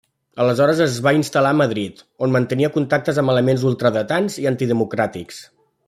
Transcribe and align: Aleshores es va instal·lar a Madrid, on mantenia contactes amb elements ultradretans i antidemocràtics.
Aleshores 0.43 0.79
es 0.85 0.95
va 1.07 1.13
instal·lar 1.17 1.51
a 1.55 1.57
Madrid, 1.59 2.01
on 2.27 2.33
mantenia 2.37 2.71
contactes 2.79 3.21
amb 3.25 3.35
elements 3.35 3.67
ultradretans 3.73 4.41
i 4.47 4.49
antidemocràtics. 4.55 5.45